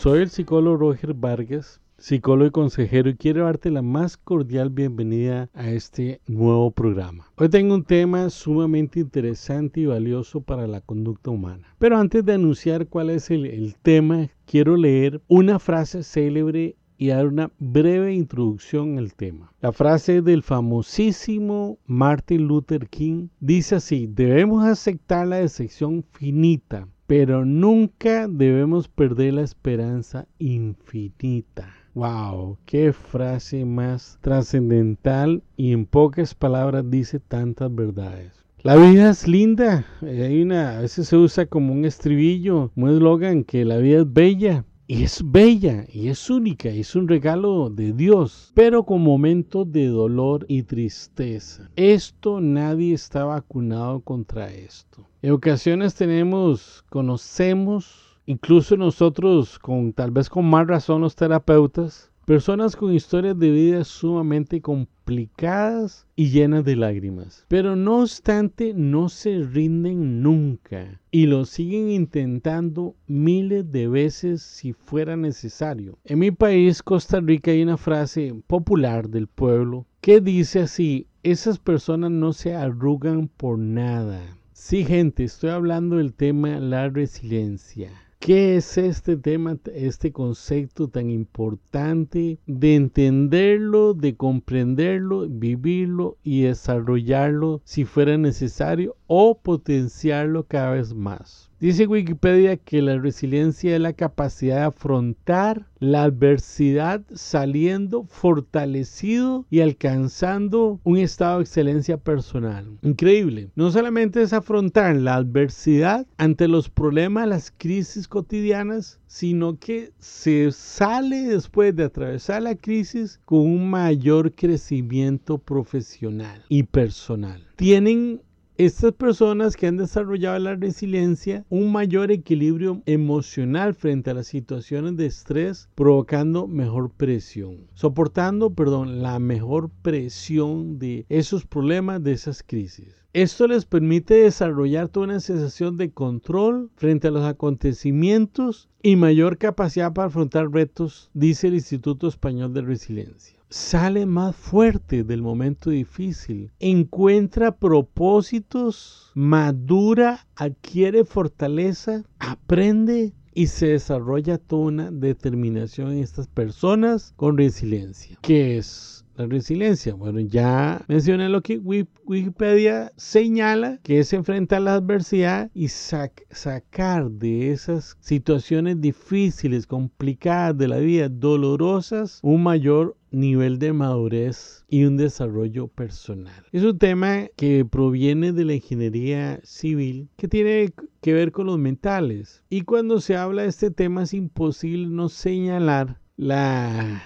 Soy 0.00 0.20
el 0.20 0.30
psicólogo 0.30 0.78
Roger 0.78 1.12
Vargas, 1.12 1.78
psicólogo 1.98 2.46
y 2.46 2.50
consejero, 2.52 3.10
y 3.10 3.16
quiero 3.16 3.44
darte 3.44 3.70
la 3.70 3.82
más 3.82 4.16
cordial 4.16 4.70
bienvenida 4.70 5.50
a 5.52 5.68
este 5.72 6.22
nuevo 6.26 6.70
programa. 6.70 7.30
Hoy 7.36 7.50
tengo 7.50 7.74
un 7.74 7.84
tema 7.84 8.30
sumamente 8.30 9.00
interesante 9.00 9.80
y 9.80 9.84
valioso 9.84 10.40
para 10.40 10.66
la 10.66 10.80
conducta 10.80 11.28
humana. 11.28 11.74
Pero 11.78 11.98
antes 11.98 12.24
de 12.24 12.32
anunciar 12.32 12.86
cuál 12.86 13.10
es 13.10 13.30
el, 13.30 13.76
tema, 13.82 14.30
quiero 14.46 14.78
leer 14.78 15.20
una 15.28 15.58
frase 15.58 16.02
célebre 16.02 16.76
y 16.96 17.08
dar 17.08 17.26
una 17.26 17.52
breve 17.58 18.14
introducción 18.14 18.96
al 18.96 19.12
tema. 19.12 19.52
La 19.60 19.70
frase 19.70 20.22
del 20.22 20.42
famosísimo 20.42 21.78
Martin 21.84 22.46
Luther 22.46 22.88
King 22.88 23.28
dice 23.38 23.74
así, 23.74 24.06
debemos 24.06 24.64
aceptar 24.64 25.28
la 25.28 25.36
decepción 25.36 26.02
finita, 26.10 26.88
pero 27.10 27.44
nunca 27.44 28.28
debemos 28.28 28.86
perder 28.86 29.34
la 29.34 29.42
esperanza 29.42 30.28
infinita. 30.38 31.68
Wow, 31.92 32.56
qué 32.66 32.92
frase 32.92 33.64
más 33.64 34.16
trascendental 34.20 35.42
y 35.56 35.72
en 35.72 35.86
pocas 35.86 36.36
palabras 36.36 36.88
dice 36.88 37.18
tantas 37.18 37.74
verdades. 37.74 38.44
La 38.62 38.76
vida 38.76 39.10
es 39.10 39.26
linda, 39.26 39.84
hay 40.02 40.40
una, 40.40 40.78
a 40.78 40.82
veces 40.82 41.08
se 41.08 41.16
usa 41.16 41.46
como 41.46 41.72
un 41.72 41.84
estribillo, 41.84 42.70
un 42.76 42.90
eslogan 42.90 43.42
que 43.42 43.64
la 43.64 43.78
vida 43.78 44.02
es 44.02 44.12
bella, 44.12 44.64
y 44.90 45.04
es 45.04 45.22
bella 45.24 45.86
y 45.92 46.08
es 46.08 46.28
única, 46.30 46.68
es 46.68 46.96
un 46.96 47.06
regalo 47.06 47.70
de 47.70 47.92
Dios, 47.92 48.50
pero 48.56 48.82
con 48.82 49.00
momentos 49.02 49.70
de 49.70 49.86
dolor 49.86 50.44
y 50.48 50.64
tristeza. 50.64 51.70
Esto 51.76 52.40
nadie 52.40 52.94
está 52.94 53.24
vacunado 53.24 54.00
contra 54.00 54.50
esto. 54.50 55.06
En 55.22 55.30
ocasiones 55.30 55.94
tenemos, 55.94 56.84
conocemos, 56.88 58.18
incluso 58.26 58.76
nosotros 58.76 59.60
con 59.60 59.92
tal 59.92 60.10
vez 60.10 60.28
con 60.28 60.50
más 60.50 60.66
razón 60.66 61.02
los 61.02 61.14
terapeutas, 61.14 62.09
Personas 62.30 62.76
con 62.76 62.94
historias 62.94 63.36
de 63.36 63.50
vida 63.50 63.82
sumamente 63.82 64.60
complicadas 64.60 66.06
y 66.14 66.30
llenas 66.30 66.64
de 66.64 66.76
lágrimas. 66.76 67.44
Pero 67.48 67.74
no 67.74 68.02
obstante, 68.02 68.72
no 68.72 69.08
se 69.08 69.40
rinden 69.40 70.22
nunca 70.22 71.00
y 71.10 71.26
lo 71.26 71.44
siguen 71.44 71.90
intentando 71.90 72.94
miles 73.08 73.72
de 73.72 73.88
veces 73.88 74.42
si 74.42 74.72
fuera 74.72 75.16
necesario. 75.16 75.98
En 76.04 76.20
mi 76.20 76.30
país, 76.30 76.84
Costa 76.84 77.18
Rica, 77.18 77.50
hay 77.50 77.64
una 77.64 77.76
frase 77.76 78.32
popular 78.46 79.08
del 79.08 79.26
pueblo 79.26 79.86
que 80.00 80.20
dice 80.20 80.60
así, 80.60 81.08
esas 81.24 81.58
personas 81.58 82.12
no 82.12 82.32
se 82.32 82.54
arrugan 82.54 83.26
por 83.26 83.58
nada. 83.58 84.20
Sí, 84.52 84.84
gente, 84.84 85.24
estoy 85.24 85.50
hablando 85.50 85.96
del 85.96 86.14
tema 86.14 86.60
la 86.60 86.88
resiliencia. 86.90 87.90
¿Qué 88.20 88.56
es 88.56 88.76
este 88.76 89.16
tema, 89.16 89.56
este 89.74 90.12
concepto 90.12 90.88
tan 90.88 91.08
importante 91.08 92.38
de 92.46 92.74
entenderlo, 92.74 93.94
de 93.94 94.14
comprenderlo, 94.14 95.26
vivirlo 95.26 96.18
y 96.22 96.42
desarrollarlo 96.42 97.62
si 97.64 97.86
fuera 97.86 98.18
necesario 98.18 98.94
o 99.12 99.36
potenciarlo 99.36 100.46
cada 100.46 100.70
vez 100.70 100.94
más? 100.94 101.50
Dice 101.58 101.88
Wikipedia 101.88 102.56
que 102.56 102.80
la 102.80 102.96
resiliencia 102.96 103.74
es 103.74 103.80
la 103.82 103.92
capacidad 103.92 104.60
de 104.60 104.62
afrontar 104.62 105.66
la 105.80 106.04
adversidad 106.04 107.02
saliendo 107.12 108.04
fortalecido 108.04 109.46
y 109.50 109.60
alcanzando 109.60 110.80
un 110.84 110.96
estado 110.96 111.38
de 111.38 111.42
excelencia 111.42 111.98
personal. 111.98 112.78
Increíble. 112.82 113.50
No 113.56 113.70
solamente 113.72 114.22
es 114.22 114.32
afrontar 114.32 114.94
la 114.96 115.16
adversidad 115.16 116.06
ante 116.16 116.46
los 116.46 116.70
problemas, 116.70 117.28
las 117.28 117.50
crisis 117.50 118.06
cotidianas, 118.06 119.00
sino 119.06 119.58
que 119.58 119.92
se 119.98 120.52
sale 120.52 121.26
después 121.26 121.74
de 121.74 121.84
atravesar 121.84 122.42
la 122.42 122.54
crisis 122.54 123.20
con 123.24 123.40
un 123.40 123.68
mayor 123.68 124.32
crecimiento 124.34 125.36
profesional 125.36 126.44
y 126.48 126.62
personal. 126.62 127.44
Tienen 127.56 128.22
estas 128.66 128.92
personas 128.92 129.56
que 129.56 129.66
han 129.66 129.78
desarrollado 129.78 130.38
la 130.38 130.54
resiliencia, 130.54 131.46
un 131.48 131.72
mayor 131.72 132.10
equilibrio 132.10 132.82
emocional 132.84 133.72
frente 133.72 134.10
a 134.10 134.14
las 134.14 134.26
situaciones 134.26 134.98
de 134.98 135.06
estrés, 135.06 135.70
provocando 135.74 136.46
mejor 136.46 136.90
presión, 136.90 137.68
soportando, 137.72 138.52
perdón, 138.52 139.00
la 139.00 139.18
mejor 139.18 139.70
presión 139.80 140.78
de 140.78 141.06
esos 141.08 141.46
problemas, 141.46 142.04
de 142.04 142.12
esas 142.12 142.42
crisis. 142.42 143.02
Esto 143.14 143.46
les 143.48 143.64
permite 143.64 144.12
desarrollar 144.12 144.90
toda 144.90 145.06
una 145.06 145.20
sensación 145.20 145.78
de 145.78 145.92
control 145.92 146.70
frente 146.76 147.08
a 147.08 147.12
los 147.12 147.24
acontecimientos 147.24 148.68
y 148.82 148.96
mayor 148.96 149.38
capacidad 149.38 149.94
para 149.94 150.08
afrontar 150.08 150.50
retos, 150.50 151.10
dice 151.14 151.48
el 151.48 151.54
Instituto 151.54 152.08
Español 152.08 152.52
de 152.52 152.60
Resiliencia 152.60 153.39
sale 153.50 154.06
más 154.06 154.36
fuerte 154.36 155.02
del 155.02 155.22
momento 155.22 155.70
difícil, 155.70 156.52
encuentra 156.60 157.56
propósitos, 157.56 159.10
madura, 159.14 160.26
adquiere 160.36 161.04
fortaleza, 161.04 162.04
aprende 162.20 163.12
y 163.34 163.48
se 163.48 163.68
desarrolla 163.68 164.38
toda 164.38 164.62
una 164.62 164.90
determinación 164.90 165.92
en 165.92 165.98
estas 165.98 166.28
personas 166.28 167.12
con 167.16 167.36
resiliencia. 167.36 168.16
¿Qué 168.22 168.58
es? 168.58 169.04
La 169.16 169.26
resiliencia, 169.26 169.92
bueno, 169.92 170.20
ya 170.20 170.82
mencioné 170.88 171.28
lo 171.28 171.42
que 171.42 171.58
Wikipedia 171.58 172.90
señala, 172.96 173.78
que 173.82 173.98
es 173.98 174.14
enfrentar 174.14 174.62
la 174.62 174.74
adversidad 174.74 175.50
y 175.52 175.68
sacar 175.68 177.10
de 177.10 177.50
esas 177.50 177.98
situaciones 178.00 178.80
difíciles, 178.80 179.66
complicadas 179.66 180.56
de 180.56 180.68
la 180.68 180.78
vida, 180.78 181.10
dolorosas, 181.10 182.20
un 182.22 182.42
mayor 182.42 182.96
nivel 183.10 183.58
de 183.58 183.72
madurez 183.72 184.64
y 184.68 184.84
un 184.84 184.96
desarrollo 184.96 185.68
personal. 185.68 186.44
Es 186.52 186.62
un 186.62 186.78
tema 186.78 187.26
que 187.36 187.64
proviene 187.64 188.32
de 188.32 188.44
la 188.44 188.54
ingeniería 188.54 189.40
civil 189.42 190.08
que 190.16 190.28
tiene 190.28 190.72
que 191.00 191.12
ver 191.12 191.32
con 191.32 191.46
los 191.46 191.58
mentales. 191.58 192.42
Y 192.48 192.62
cuando 192.62 193.00
se 193.00 193.16
habla 193.16 193.42
de 193.42 193.48
este 193.48 193.70
tema 193.70 194.04
es 194.04 194.14
imposible 194.14 194.88
no 194.88 195.08
señalar 195.08 196.00
la 196.16 197.02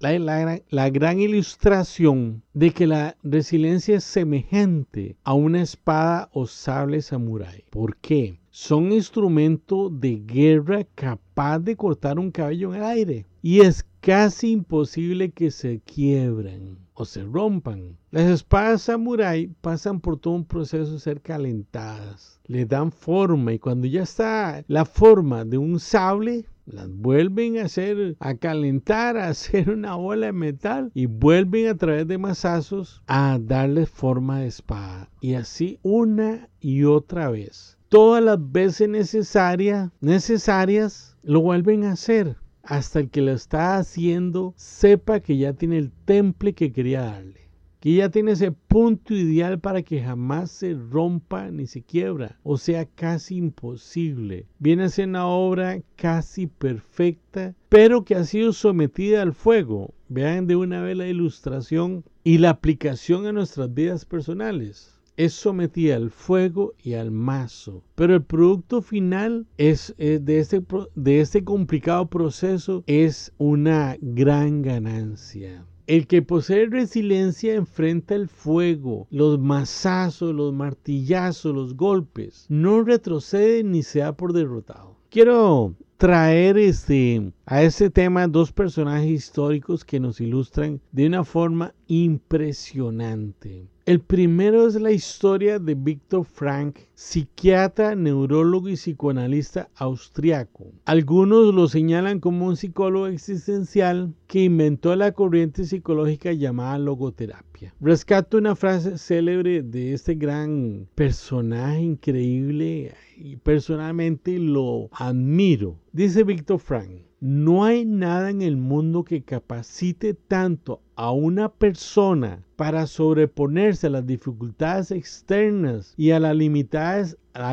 la, 0.00 0.90
gran 0.90 1.20
ilustración 1.20 2.42
de 2.54 2.70
que 2.70 2.86
la 2.86 3.16
resiliencia 3.22 3.96
es 3.96 4.04
semejante 4.04 5.16
a 5.24 5.34
una 5.34 5.62
espada 5.62 6.28
o 6.32 6.46
sable 6.46 7.02
samurái. 7.02 7.64
¿Por 7.70 7.96
qué? 7.96 8.38
Son 8.60 8.90
instrumentos 8.90 10.00
de 10.00 10.16
guerra 10.16 10.82
capaz 10.96 11.60
de 11.60 11.76
cortar 11.76 12.18
un 12.18 12.32
cabello 12.32 12.74
en 12.74 12.80
el 12.80 12.86
aire. 12.86 13.26
Y 13.40 13.60
es 13.60 13.86
casi 14.00 14.50
imposible 14.50 15.30
que 15.30 15.52
se 15.52 15.78
quiebren 15.78 16.76
o 16.92 17.04
se 17.04 17.22
rompan. 17.22 17.96
Las 18.10 18.28
espadas 18.28 18.82
samurái 18.82 19.54
pasan 19.60 20.00
por 20.00 20.18
todo 20.18 20.34
un 20.34 20.44
proceso 20.44 20.94
de 20.94 20.98
ser 20.98 21.22
calentadas. 21.22 22.40
Le 22.46 22.66
dan 22.66 22.90
forma 22.90 23.52
y 23.52 23.60
cuando 23.60 23.86
ya 23.86 24.02
está 24.02 24.64
la 24.66 24.84
forma 24.84 25.44
de 25.44 25.56
un 25.56 25.78
sable, 25.78 26.46
las 26.66 26.90
vuelven 26.90 27.58
a 27.58 27.66
hacer, 27.66 28.16
a 28.18 28.34
calentar, 28.34 29.16
a 29.16 29.28
hacer 29.28 29.70
una 29.70 29.94
bola 29.94 30.26
de 30.26 30.32
metal 30.32 30.90
y 30.94 31.06
vuelven 31.06 31.68
a 31.68 31.76
través 31.76 32.08
de 32.08 32.18
masazos 32.18 33.04
a 33.06 33.38
darle 33.40 33.86
forma 33.86 34.40
de 34.40 34.48
espada. 34.48 35.08
Y 35.20 35.34
así 35.34 35.78
una 35.84 36.48
y 36.60 36.82
otra 36.82 37.30
vez. 37.30 37.77
Todas 37.88 38.22
las 38.22 38.38
veces 38.52 38.86
necesarias, 38.86 39.90
necesarias, 40.02 41.16
lo 41.22 41.40
vuelven 41.40 41.84
a 41.84 41.92
hacer 41.92 42.36
hasta 42.62 43.00
el 43.00 43.08
que 43.08 43.22
lo 43.22 43.32
está 43.32 43.78
haciendo 43.78 44.52
sepa 44.56 45.20
que 45.20 45.38
ya 45.38 45.54
tiene 45.54 45.78
el 45.78 45.90
temple 46.04 46.52
que 46.52 46.70
quería 46.70 47.00
darle 47.00 47.48
que 47.80 47.94
ya 47.94 48.10
tiene 48.10 48.32
ese 48.32 48.52
punto 48.52 49.14
ideal 49.14 49.60
para 49.60 49.82
que 49.82 50.02
jamás 50.02 50.50
se 50.50 50.74
rompa 50.74 51.50
ni 51.50 51.66
se 51.66 51.82
quiebra, 51.82 52.38
o 52.42 52.56
sea, 52.56 52.86
casi 52.86 53.36
imposible. 53.36 54.46
Viene 54.58 54.84
a 54.84 54.88
ser 54.88 55.08
una 55.08 55.26
obra 55.26 55.80
casi 55.94 56.48
perfecta, 56.48 57.54
pero 57.68 58.04
que 58.04 58.16
ha 58.16 58.24
sido 58.24 58.52
sometida 58.52 59.22
al 59.22 59.32
fuego. 59.32 59.94
Vean 60.08 60.48
de 60.48 60.56
una 60.56 60.82
vez 60.82 60.96
la 60.96 61.06
ilustración 61.06 62.04
y 62.24 62.38
la 62.38 62.50
aplicación 62.50 63.26
a 63.26 63.32
nuestras 63.32 63.72
vidas 63.72 64.04
personales 64.04 64.97
es 65.18 65.34
sometida 65.34 65.96
al 65.96 66.10
fuego 66.10 66.74
y 66.82 66.94
al 66.94 67.10
mazo. 67.10 67.82
Pero 67.96 68.14
el 68.14 68.22
producto 68.22 68.80
final 68.80 69.46
es, 69.58 69.92
de, 69.98 70.38
este, 70.38 70.62
de 70.94 71.20
este 71.20 71.42
complicado 71.42 72.06
proceso 72.06 72.84
es 72.86 73.32
una 73.36 73.96
gran 74.00 74.62
ganancia. 74.62 75.66
El 75.88 76.06
que 76.06 76.22
posee 76.22 76.66
resiliencia 76.66 77.54
enfrenta 77.54 78.14
el 78.14 78.28
fuego, 78.28 79.08
los 79.10 79.40
mazazos, 79.40 80.34
los 80.34 80.54
martillazos, 80.54 81.52
los 81.52 81.74
golpes. 81.74 82.46
No 82.48 82.84
retrocede 82.84 83.64
ni 83.64 83.82
se 83.82 84.00
da 84.00 84.16
por 84.16 84.32
derrotado. 84.32 84.96
Quiero 85.10 85.74
traer 85.96 86.58
este, 86.58 87.32
a 87.44 87.62
este 87.64 87.90
tema 87.90 88.28
dos 88.28 88.52
personajes 88.52 89.10
históricos 89.10 89.84
que 89.84 89.98
nos 89.98 90.20
ilustran 90.20 90.80
de 90.92 91.06
una 91.06 91.24
forma 91.24 91.74
impresionante. 91.88 93.66
El 93.88 94.00
primero 94.00 94.66
es 94.66 94.74
la 94.74 94.92
historia 94.92 95.58
de 95.58 95.74
Víctor 95.74 96.26
Frank, 96.26 96.76
psiquiatra, 96.92 97.94
neurólogo 97.94 98.68
y 98.68 98.74
psicoanalista 98.74 99.70
austriaco. 99.76 100.66
Algunos 100.84 101.54
lo 101.54 101.68
señalan 101.68 102.20
como 102.20 102.48
un 102.48 102.58
psicólogo 102.58 103.06
existencial 103.06 104.12
que 104.26 104.44
inventó 104.44 104.94
la 104.94 105.12
corriente 105.12 105.64
psicológica 105.64 106.34
llamada 106.34 106.76
logoterapia. 106.76 107.47
Rescato 107.80 108.38
una 108.38 108.54
frase 108.54 108.98
célebre 108.98 109.62
de 109.62 109.92
este 109.92 110.14
gran 110.14 110.88
personaje 110.94 111.80
increíble 111.80 112.94
y 113.16 113.36
personalmente 113.36 114.38
lo 114.38 114.88
admiro. 114.92 115.78
Dice 115.92 116.24
Víctor 116.24 116.60
Frank, 116.60 116.90
no 117.20 117.64
hay 117.64 117.84
nada 117.84 118.30
en 118.30 118.42
el 118.42 118.56
mundo 118.56 119.02
que 119.02 119.22
capacite 119.22 120.14
tanto 120.14 120.80
a 120.94 121.10
una 121.10 121.48
persona 121.48 122.44
para 122.54 122.86
sobreponerse 122.86 123.88
a 123.88 123.90
las 123.90 124.06
dificultades 124.06 124.92
externas 124.92 125.94
y 125.96 126.12
a 126.12 126.20
las, 126.20 126.36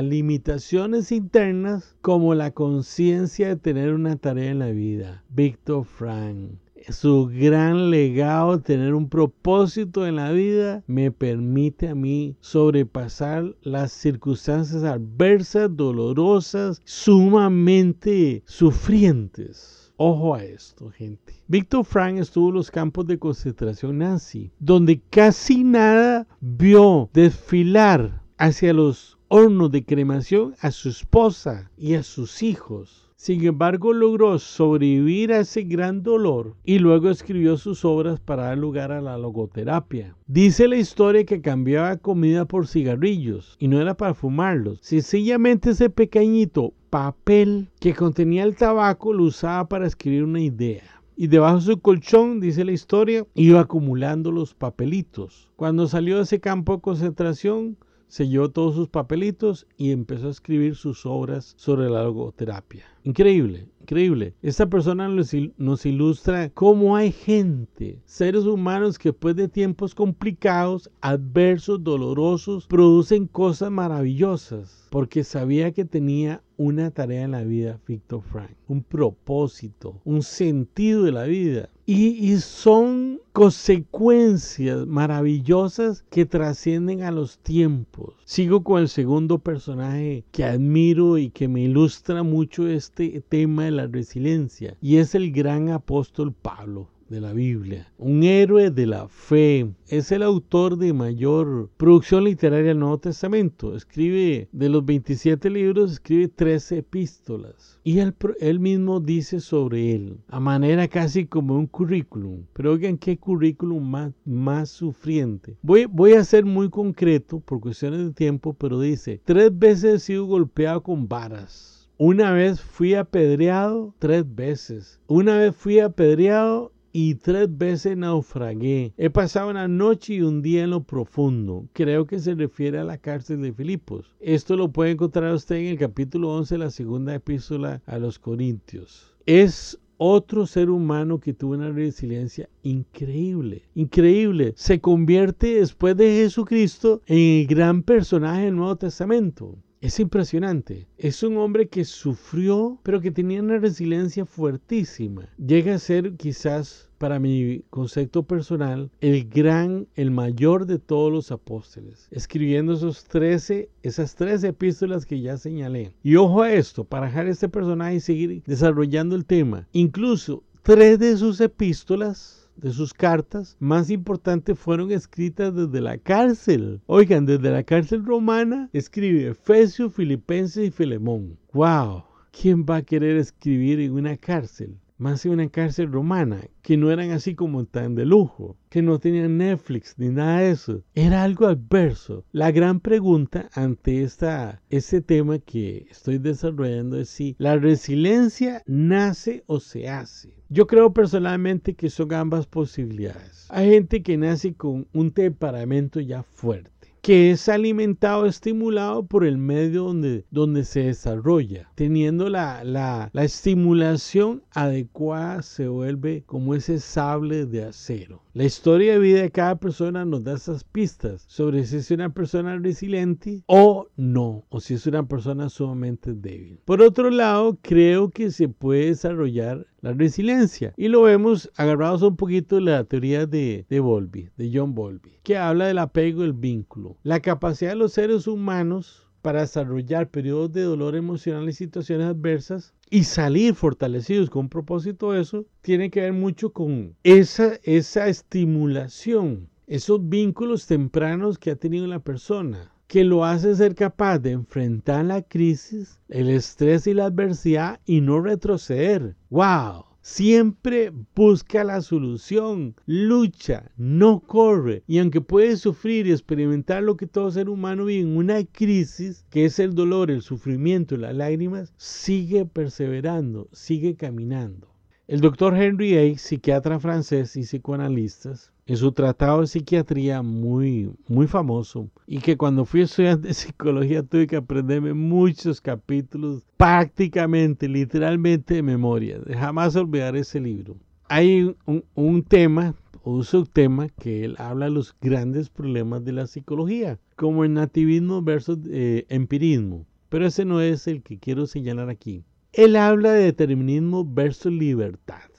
limitaciones 0.04 1.12
internas 1.12 1.96
como 2.02 2.36
la 2.36 2.52
conciencia 2.52 3.48
de 3.50 3.56
tener 3.56 3.94
una 3.94 4.18
tarea 4.18 4.52
en 4.52 4.60
la 4.60 4.70
vida. 4.70 5.24
Víctor 5.30 5.86
Frank 5.86 6.60
su 6.92 7.28
gran 7.28 7.90
legado, 7.90 8.60
tener 8.60 8.94
un 8.94 9.10
propósito 9.10 10.06
en 10.06 10.18
la 10.18 10.32
vida, 10.32 10.84
me 10.88 11.12
permite 11.12 11.90
a 11.90 11.96
mí 11.96 12.36
sobrepasar 12.40 13.56
las 13.62 13.92
circunstancias 13.92 14.84
adversas, 14.84 15.76
dolorosas, 15.76 16.82
sumamente 16.84 18.44
sufrientes. 18.46 19.94
Ojo 19.98 20.36
a 20.36 20.44
esto, 20.44 20.90
gente. 20.90 21.34
Víctor 21.48 21.86
Frank 21.86 22.18
estuvo 22.18 22.50
en 22.50 22.56
los 22.56 22.70
campos 22.70 23.08
de 23.08 23.18
concentración 23.18 24.00
nazi, 24.00 24.52
donde 24.60 25.02
casi 25.10 25.64
nada 25.64 26.28
vio 26.42 27.10
desfilar 27.14 28.22
hacia 28.38 28.74
los 28.74 29.18
hornos 29.36 29.70
de 29.70 29.84
cremación 29.84 30.56
a 30.62 30.72
su 30.72 30.88
esposa 30.88 31.70
y 31.78 31.96
a 31.96 32.04
sus 32.04 32.42
hijos 32.42 33.06
sin 33.18 33.44
embargo, 33.44 33.92
logró 33.92 34.38
sobrevivir 34.38 35.34
a 35.34 35.40
ese 35.40 35.64
gran 35.64 36.04
dolor 36.04 36.54
y 36.64 36.78
luego 36.78 37.10
escribió 37.10 37.58
sus 37.58 37.84
obras 37.84 38.20
para 38.20 38.44
dar 38.44 38.58
lugar 38.60 38.92
a 38.92 39.02
la 39.02 39.18
logoterapia. 39.18 40.16
Dice 40.28 40.68
la 40.68 40.76
historia 40.76 41.26
que 41.26 41.42
cambiaba 41.42 41.98
comida 41.98 42.46
por 42.46 42.68
cigarrillos 42.68 43.56
y 43.58 43.68
no 43.68 43.82
era 43.82 43.98
para 43.98 44.14
fumarlos. 44.14 44.78
Sencillamente 44.84 45.72
ese 45.72 45.90
pequeñito 45.90 46.74
papel 46.92 47.70
que 47.80 47.96
contenía 47.96 48.44
el 48.44 48.56
tabaco 48.56 49.12
lo 49.12 49.24
usaba 49.24 49.68
para 49.68 49.88
escribir 49.88 50.24
una 50.24 50.42
idea 50.42 50.84
y 51.18 51.28
debajo 51.28 51.56
de 51.56 51.62
su 51.62 51.80
colchón, 51.80 52.42
dice 52.42 52.66
la 52.66 52.74
historia, 52.74 53.26
iba 53.34 53.62
acumulando 53.62 54.32
los 54.32 54.54
papelitos. 54.54 55.50
Cuando 55.56 55.88
salió 55.88 56.18
de 56.18 56.24
ese 56.24 56.40
campo 56.40 56.76
de 56.76 56.82
concentración, 56.82 57.78
selló 58.16 58.50
todos 58.50 58.76
sus 58.76 58.88
papelitos 58.88 59.68
y 59.76 59.92
empezó 59.92 60.30
a 60.30 60.32
escribir 60.32 60.78
sus 60.78 61.06
obras 61.06 61.54
sobre 61.58 61.90
la 61.90 62.04
logoterapia. 62.04 62.95
Increíble, 63.06 63.68
increíble. 63.82 64.34
Esta 64.42 64.66
persona 64.68 65.08
nos, 65.08 65.86
ilustra 65.86 66.50
cómo 66.50 66.96
hay 66.96 67.12
gente, 67.12 68.00
seres 68.04 68.46
humanos 68.46 68.98
que 68.98 69.10
después 69.10 69.36
de 69.36 69.48
tiempos 69.48 69.94
complicados, 69.94 70.90
adversos, 71.02 71.84
dolorosos, 71.84 72.66
producen 72.66 73.28
cosas 73.28 73.70
maravillosas, 73.70 74.88
porque 74.90 75.24
sabía 75.24 75.72
que 75.72 75.86
tenía 75.86 76.42
una 76.58 76.90
tarea 76.90 77.24
en 77.24 77.32
la 77.32 77.44
vida, 77.44 77.80
Victor 77.88 78.24
Frank, 78.24 78.52
un 78.68 78.82
propósito, 78.82 80.02
un 80.04 80.24
sentido 80.24 81.04
de 81.04 81.12
la 81.12 81.26
vida. 81.26 81.70
Y, 81.88 82.36
son 82.38 83.20
consecuencias 83.32 84.88
maravillosas 84.88 86.04
que 86.10 86.26
trascienden 86.26 87.04
a 87.04 87.12
los 87.12 87.38
tiempos. 87.38 88.16
Sigo 88.26 88.64
con 88.64 88.82
el 88.82 88.90
segundo 88.90 89.38
personaje 89.38 90.24
que 90.32 90.46
admiro 90.46 91.20
y 91.20 91.30
que 91.30 91.48
me 91.48 91.62
ilustra 91.62 92.24
mucho 92.24 92.68
este 92.96 93.20
tema 93.28 93.66
de 93.66 93.72
la 93.72 93.88
resiliencia 93.88 94.78
y 94.82 94.98
es 94.98 95.16
el 95.16 95.34
gran 95.34 95.70
apóstol 95.70 96.32
Pablo 96.32 96.88
de 97.10 97.20
la 97.20 97.34
Biblia, 97.34 97.92
un 97.98 98.24
héroe 98.24 98.72
de 98.72 98.86
la 98.88 99.10
fe. 99.10 99.70
Es 99.90 100.14
el 100.14 100.24
autor 100.24 100.78
de 100.78 100.94
mayor 100.94 101.70
producción 101.76 102.24
literaria 102.24 102.70
del 102.70 102.80
Nuevo 102.80 102.98
Testamento. 102.98 103.76
Escribe, 103.76 104.48
de 104.52 104.70
los 104.70 104.84
27 104.86 105.50
libros, 105.50 105.92
escribe 105.92 106.30
13 106.30 106.78
epístolas. 106.78 107.80
Y 107.84 108.00
él, 108.00 108.60
mismo 108.60 109.02
dice 109.02 109.42
sobre 109.42 109.94
él, 109.94 110.18
a 110.30 110.40
manera 110.40 110.88
casi 110.88 111.26
como 111.26 111.56
un 111.56 111.68
currículum. 111.68 112.46
Pero 112.54 112.72
oigan 112.72 112.98
qué 112.98 113.18
currículum 113.18 113.88
más, 113.88 114.14
más 114.24 114.70
sufriente. 114.70 115.58
Voy, 115.62 115.86
voy 115.86 116.14
a 116.14 116.24
ser 116.24 116.46
muy 116.46 116.70
concreto 116.70 117.42
por 117.42 117.60
cuestiones 117.60 118.06
de 118.06 118.14
tiempo, 118.14 118.54
pero 118.54 118.80
dice, 118.80 119.22
tres 119.26 119.56
veces 119.56 119.96
he 119.96 120.00
sido 120.00 120.26
golpeado 120.26 120.82
con 120.82 121.08
varas 121.08 121.75
una 121.98 122.32
vez 122.32 122.60
fui 122.62 122.94
apedreado 122.94 123.94
tres 124.00 124.26
veces. 124.36 125.00
Una 125.08 125.38
vez 125.38 125.56
fui 125.56 125.80
apedreado 125.80 126.74
y 126.92 127.16
tres 127.16 127.48
veces 127.58 127.98
naufragué. 127.98 128.94
He 128.98 129.10
pasado 129.10 129.50
una 129.50 129.68
noche 129.68 130.16
y 130.16 130.22
un 130.22 130.42
día 130.42 130.64
en 130.64 130.72
lo 130.72 130.84
profundo. 130.84 131.68
Creo 131.74 132.06
que 132.06 132.20
se 132.20 132.36
refiere 132.36 132.80
a 132.80 132.84
la 132.84 132.98
cárcel 132.98 133.42
de 133.42 133.54
Filipos. 133.54 134.14
Esto 134.20 134.56
lo 134.56 134.72
puede 134.72 134.92
encontrar 134.92 135.34
usted 135.34 135.56
en 135.58 135.68
el 135.68 135.78
capítulo 135.78 136.34
11 136.36 136.56
de 136.56 136.60
la 136.60 136.70
segunda 136.70 137.16
epístola 137.16 137.82
a 137.86 137.98
los 137.98 138.20
Corintios. 138.20 139.14
Es 139.26 139.80
otro 139.98 140.46
ser 140.46 140.70
humano 140.70 141.20
que 141.20 141.34
tuvo 141.34 141.54
una 141.54 141.72
resiliencia 141.72 142.50
increíble, 142.64 143.64
increíble. 143.76 144.54
Se 144.58 144.82
convierte 144.82 145.56
después 145.56 145.96
de 145.96 146.24
Jesucristo 146.24 147.02
en 147.08 147.42
el 147.42 147.48
gran 147.48 147.84
personaje 147.84 148.46
del 148.46 148.56
Nuevo 148.56 148.76
Testamento. 148.76 149.58
Es 149.86 150.00
impresionante. 150.00 150.88
Es 150.98 151.22
un 151.22 151.38
hombre 151.38 151.68
que 151.68 151.86
sufrió, 151.86 152.80
pero 152.82 153.02
que 153.02 153.12
tenía 153.12 153.40
una 153.40 153.60
resiliencia 153.60 154.26
fuertísima. 154.26 155.30
Llega 155.38 155.76
a 155.76 155.80
ser 155.80 156.16
quizás, 156.16 156.90
para 156.98 157.20
mi 157.20 157.62
concepto 157.70 158.24
personal, 158.24 158.90
el 159.00 159.30
gran, 159.30 159.88
el 159.94 160.10
mayor 160.10 160.66
de 160.66 160.80
todos 160.80 161.12
los 161.12 161.32
apóstoles, 161.32 162.08
escribiendo 162.10 162.74
esos 162.74 163.04
13, 163.04 163.70
esas 163.84 164.16
13 164.16 164.48
epístolas 164.48 165.06
que 165.06 165.22
ya 165.22 165.38
señalé. 165.38 165.94
Y 166.02 166.16
ojo 166.16 166.42
a 166.42 166.52
esto, 166.52 166.84
para 166.84 167.06
dejar 167.06 167.28
este 167.28 167.48
personaje 167.48 167.98
y 167.98 168.00
seguir 168.00 168.42
desarrollando 168.48 169.16
el 169.16 169.26
tema. 169.26 169.68
Incluso 169.72 170.42
tres 170.64 170.98
de 170.98 171.16
sus 171.16 171.40
epístolas 171.42 172.45
de 172.58 172.72
sus 172.72 172.94
cartas 172.94 173.58
más 173.60 173.90
importantes 173.90 174.58
fueron 174.58 174.92
escritas 174.92 175.54
desde 175.56 175.82
la 175.82 175.98
cárcel. 175.98 176.82
Oigan, 176.86 177.26
desde 177.26 177.52
la 177.52 177.64
cárcel 177.64 178.06
romana 178.06 178.70
escribe 178.74 179.28
Efesios, 179.30 179.94
Filipenses 179.94 180.68
y 180.68 180.72
Filemón. 180.72 181.38
¡Wow! 181.54 182.04
¿Quién 182.32 182.66
va 182.66 182.78
a 182.78 182.82
querer 182.82 183.18
escribir 183.18 183.80
en 183.80 183.94
una 183.94 184.18
cárcel? 184.18 184.78
Más 184.98 185.26
en 185.26 185.34
una 185.34 185.50
cárcel 185.50 185.92
romana, 185.92 186.42
que 186.62 186.78
no 186.78 186.92
eran 186.92 187.12
así 187.12 187.36
como 187.36 187.66
tan 187.66 187.96
de 187.96 188.06
lujo, 188.06 188.58
que 188.70 188.82
no 188.82 189.00
tenían 189.00 189.38
Netflix 189.38 189.96
ni 189.98 190.10
nada 190.10 190.40
de 190.40 190.52
eso. 190.52 190.84
Era 190.94 191.24
algo 191.24 191.48
adverso. 191.48 192.26
La 192.32 192.52
gran 192.52 192.80
pregunta 192.80 193.50
ante 193.54 194.04
esta, 194.04 194.62
este 194.70 195.02
tema 195.02 195.40
que 195.40 195.88
estoy 195.90 196.18
desarrollando 196.18 197.00
es 197.00 197.10
si 197.10 197.36
la 197.38 197.58
resiliencia 197.58 198.64
nace 198.66 199.44
o 199.48 199.60
se 199.60 199.90
hace. 199.90 200.36
Yo 200.50 200.68
creo 200.68 200.94
personalmente 200.94 201.74
que 201.74 201.90
son 201.90 202.14
ambas 202.14 202.46
posibilidades. 202.46 203.48
Hay 203.50 203.72
gente 203.72 204.04
que 204.04 204.18
nace 204.18 204.54
con 204.54 204.88
un 204.94 205.12
temperamento 205.12 206.00
ya 206.00 206.24
fuerte 206.24 206.75
que 207.06 207.30
es 207.30 207.50
alimentado, 207.50 208.26
estimulado 208.26 209.06
por 209.06 209.26
el 209.26 209.38
medio 209.38 209.84
donde, 209.84 210.26
donde 210.32 210.64
se 210.64 210.86
desarrolla. 210.86 211.70
Teniendo 211.76 212.30
la, 212.32 212.64
la, 212.64 213.12
la 213.14 213.24
estimulación 213.24 214.42
adecuada 214.56 215.44
se 215.44 215.68
vuelve 215.68 216.24
como 216.26 216.56
ese 216.56 216.80
sable 216.80 217.46
de 217.46 217.66
acero. 217.66 218.24
La 218.34 218.44
historia 218.44 218.94
de 218.94 219.00
vida 219.00 219.22
de 219.22 219.30
cada 219.30 219.58
persona 219.58 220.04
nos 220.04 220.24
da 220.24 220.34
esas 220.34 220.64
pistas 220.64 221.26
sobre 221.28 221.64
si 221.66 221.78
es 221.78 221.92
una 221.92 222.10
persona 222.10 222.58
resiliente 222.58 223.44
o 223.46 223.88
no, 223.96 224.44
o 224.50 224.60
si 224.60 224.74
es 224.74 224.88
una 224.88 225.08
persona 225.08 225.50
sumamente 225.50 226.12
débil. 226.12 226.60
Por 226.66 226.82
otro 226.82 227.12
lado, 227.12 227.60
creo 227.62 228.10
que 228.10 228.32
se 228.32 228.50
puede 228.50 228.88
desarrollar 228.88 229.68
la 229.86 229.94
resiliencia. 229.94 230.74
Y 230.78 230.88
lo 230.88 231.04
vemos 231.04 231.52
agarrados 231.56 232.02
un 232.02 232.16
poquito 232.16 232.60
la 232.60 232.84
teoría 232.86 233.28
de, 233.28 233.68
de 233.70 233.80
Bowlby, 233.80 234.32
de 234.36 234.52
John 234.52 234.74
Bowlby, 234.74 235.20
que 235.22 235.38
habla 235.38 235.68
del 235.68 235.78
apego 235.78 236.24
y 236.24 236.26
el 236.26 236.34
vínculo. 236.34 236.98
La 237.04 237.20
capacidad 237.20 237.70
de 237.70 237.76
los 237.76 237.94
seres 237.94 238.26
humanos 238.26 239.08
para 239.22 239.42
desarrollar 239.42 240.10
periodos 240.10 240.52
de 240.54 240.64
dolor 240.64 240.96
emocional 240.96 241.48
y 241.50 241.54
situaciones 241.54 242.08
adversas 242.08 242.74
y 242.90 243.04
salir 243.04 243.54
fortalecidos 243.54 244.30
con 244.30 244.50
propósito 244.50 245.16
eso, 245.16 245.46
tiene 245.62 245.90
que 245.90 246.02
ver 246.02 246.14
mucho 246.14 246.52
con 246.52 246.96
esa, 247.04 247.60
esa 247.64 248.08
estimulación, 248.08 249.50
esos 249.68 250.10
vínculos 250.10 250.68
tempranos 250.68 251.40
que 251.40 251.52
ha 251.52 251.56
tenido 251.56 251.88
la 251.88 252.00
persona 252.00 252.75
que 252.88 253.04
lo 253.04 253.26
hace 253.26 253.56
ser 253.56 253.76
capaz 253.76 254.20
de 254.20 254.32
enfrentar 254.32 255.06
la 255.06 255.22
crisis, 255.22 256.00
el 256.10 256.30
estrés 256.30 256.88
y 256.88 256.94
la 256.94 257.06
adversidad 257.06 257.80
y 257.86 258.02
no 258.02 258.22
retroceder. 258.22 259.16
¡Wow! 259.30 259.86
Siempre 260.02 260.92
busca 261.16 261.64
la 261.64 261.82
solución, 261.82 262.76
lucha, 262.86 263.72
no 263.76 264.20
corre. 264.20 264.84
Y 264.86 265.00
aunque 265.00 265.20
puede 265.20 265.58
sufrir 265.58 266.06
y 266.06 266.12
experimentar 266.12 266.84
lo 266.84 266.96
que 266.96 267.08
todo 267.08 267.32
ser 267.32 267.50
humano 267.50 267.86
vive 267.86 268.04
en 268.04 268.16
una 268.16 268.44
crisis, 268.46 269.26
que 269.32 269.46
es 269.46 269.58
el 269.58 269.74
dolor, 269.74 270.12
el 270.12 270.22
sufrimiento, 270.22 270.96
las 270.96 271.16
lágrimas, 271.16 271.74
sigue 271.78 272.46
perseverando, 272.46 273.50
sigue 273.52 273.96
caminando. 273.96 274.75
El 275.08 275.22
doctor 275.22 275.56
Henry 275.56 275.98
A., 276.00 276.18
psiquiatra 276.18 276.80
francés 276.80 277.36
y 277.36 277.42
psicoanalista, 277.42 278.34
en 278.66 278.76
su 278.76 278.92
tratado 278.92 279.42
de 279.42 279.48
psiquiatría 279.48 280.24
muy, 280.24 280.90
muy 281.08 281.28
famoso 281.28 281.92
y 282.08 282.18
que 282.18 282.36
cuando 282.36 282.66
fui 282.66 282.82
estudiante 282.82 283.28
de 283.28 283.36
psicología 283.36 284.02
tuve 284.02 284.26
que 284.26 284.38
aprenderme 284.38 284.96
muchos 284.96 285.62
capítulos 285.62 286.42
prácticamente, 286.58 287.70
literalmente 287.70 288.56
de 288.56 288.64
memoria. 288.64 289.22
Jamás 289.32 289.76
olvidar 289.76 290.16
ese 290.16 290.40
libro. 290.40 290.76
Hay 291.08 291.56
un, 291.94 292.24
tema 292.24 292.74
un 293.04 293.24
subtema 293.24 293.90
que 293.90 294.26
él 294.26 294.36
habla 294.40 294.66
de 294.66 294.72
los 294.72 294.96
grandes 295.00 295.52
problemas 295.52 296.04
de 296.04 296.14
la 296.14 296.26
psicología, 296.26 296.98
como 297.16 297.44
el 297.44 297.54
nativismo 297.54 298.24
versus 298.24 298.58
eh, 298.72 299.06
empirismo. 299.10 299.86
Pero 300.10 300.26
ese 300.26 300.46
no 300.46 300.62
es 300.62 300.88
el 300.88 301.04
que 301.04 301.20
quiero 301.20 301.46
señalar 301.46 301.92
aquí. 301.92 302.24
Él 302.58 302.78
habla 302.78 303.12
de 303.12 303.26
determinismo 303.26 304.06
versus 304.06 304.50
libertad. 304.50 305.30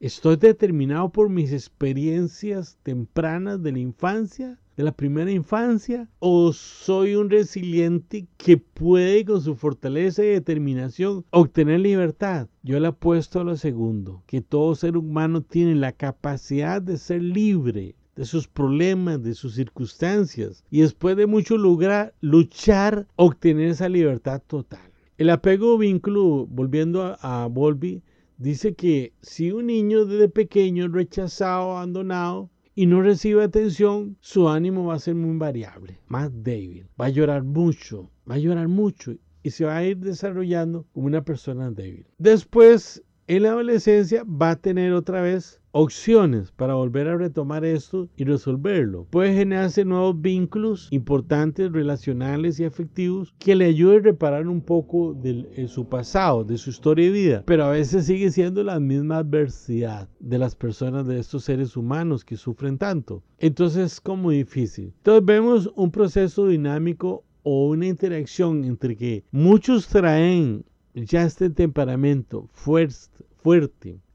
Estoy 0.00 0.34
determinado 0.34 1.08
por 1.08 1.28
mis 1.28 1.52
experiencias 1.52 2.78
tempranas 2.82 3.62
de 3.62 3.70
la 3.70 3.78
infancia, 3.78 4.58
de 4.76 4.82
la 4.82 4.90
primera 4.90 5.30
infancia, 5.30 6.08
o 6.18 6.52
soy 6.52 7.14
un 7.14 7.30
resiliente 7.30 8.26
que 8.36 8.56
puede 8.56 9.24
con 9.24 9.40
su 9.40 9.54
fortaleza 9.54 10.24
y 10.24 10.30
determinación 10.30 11.24
obtener 11.30 11.78
libertad. 11.78 12.48
Yo 12.64 12.80
le 12.80 12.88
apuesto 12.88 13.38
a 13.38 13.44
lo 13.44 13.56
segundo, 13.56 14.24
que 14.26 14.40
todo 14.40 14.74
ser 14.74 14.96
humano 14.96 15.42
tiene 15.42 15.76
la 15.76 15.92
capacidad 15.92 16.82
de 16.82 16.98
ser 16.98 17.22
libre 17.22 17.94
de 18.16 18.24
sus 18.24 18.48
problemas, 18.48 19.22
de 19.22 19.34
sus 19.34 19.54
circunstancias, 19.54 20.64
y 20.72 20.80
después 20.80 21.16
de 21.16 21.26
mucho 21.26 21.56
lograr 21.56 22.14
luchar, 22.20 23.06
obtener 23.14 23.68
esa 23.68 23.88
libertad 23.88 24.42
total. 24.44 24.90
El 25.24 25.30
apego 25.30 25.78
vínculo, 25.78 26.46
volviendo 26.50 27.02
a, 27.02 27.44
a 27.44 27.46
Volvi, 27.46 28.02
dice 28.36 28.74
que 28.74 29.14
si 29.22 29.52
un 29.52 29.68
niño 29.68 30.04
desde 30.04 30.28
pequeño 30.28 30.86
rechazado, 30.88 31.78
abandonado 31.78 32.50
y 32.74 32.84
no 32.84 33.00
recibe 33.00 33.42
atención, 33.42 34.18
su 34.20 34.50
ánimo 34.50 34.84
va 34.84 34.96
a 34.96 34.98
ser 34.98 35.14
muy 35.14 35.38
variable, 35.38 35.98
más 36.08 36.30
débil. 36.42 36.88
Va 37.00 37.06
a 37.06 37.08
llorar 37.08 37.42
mucho, 37.42 38.10
va 38.30 38.34
a 38.34 38.38
llorar 38.38 38.68
mucho 38.68 39.14
y 39.42 39.48
se 39.48 39.64
va 39.64 39.78
a 39.78 39.84
ir 39.86 39.96
desarrollando 39.96 40.84
como 40.92 41.06
una 41.06 41.24
persona 41.24 41.70
débil. 41.70 42.04
Después, 42.18 43.02
en 43.26 43.44
la 43.44 43.52
adolescencia, 43.52 44.24
va 44.24 44.50
a 44.50 44.56
tener 44.56 44.92
otra 44.92 45.22
vez 45.22 45.58
opciones 45.76 46.52
para 46.52 46.74
volver 46.74 47.08
a 47.08 47.16
retomar 47.16 47.64
esto 47.64 48.08
y 48.16 48.22
resolverlo. 48.22 49.08
Puede 49.10 49.34
generarse 49.34 49.84
nuevos 49.84 50.20
vínculos 50.20 50.86
importantes, 50.92 51.72
relacionales 51.72 52.60
y 52.60 52.64
afectivos 52.64 53.34
que 53.40 53.56
le 53.56 53.64
ayuden 53.64 53.98
a 53.98 54.04
reparar 54.04 54.46
un 54.46 54.60
poco 54.60 55.14
de 55.14 55.66
su 55.66 55.88
pasado, 55.88 56.44
de 56.44 56.58
su 56.58 56.70
historia 56.70 57.06
de 57.06 57.12
vida, 57.12 57.42
pero 57.44 57.64
a 57.64 57.70
veces 57.70 58.06
sigue 58.06 58.30
siendo 58.30 58.62
la 58.62 58.78
misma 58.78 59.18
adversidad 59.18 60.08
de 60.20 60.38
las 60.38 60.54
personas, 60.54 61.08
de 61.08 61.18
estos 61.18 61.42
seres 61.42 61.76
humanos 61.76 62.24
que 62.24 62.36
sufren 62.36 62.78
tanto. 62.78 63.24
Entonces 63.38 63.94
es 63.94 64.00
como 64.00 64.30
difícil. 64.30 64.92
Entonces 64.98 65.24
vemos 65.24 65.72
un 65.74 65.90
proceso 65.90 66.46
dinámico 66.46 67.24
o 67.42 67.66
una 67.66 67.88
interacción 67.88 68.62
entre 68.62 68.96
que 68.96 69.24
muchos 69.32 69.88
traen 69.88 70.64
ya 70.94 71.24
este 71.24 71.50
temperamento 71.50 72.48
fuerte, 72.52 73.24